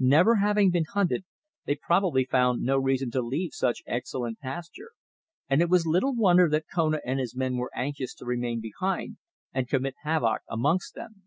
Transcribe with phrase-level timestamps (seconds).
[0.00, 1.24] Never having been hunted,
[1.64, 4.90] they probably found no reason to leave such excellent pasture,
[5.48, 9.18] and it was little wonder that Kona and his men were anxious to remain behind
[9.54, 11.22] and commit havoc amongst them.